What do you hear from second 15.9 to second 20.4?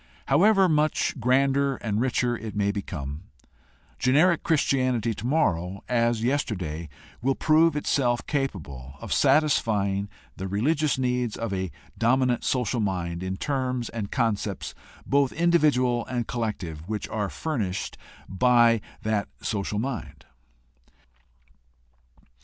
and collective, which are furnished by that social mind.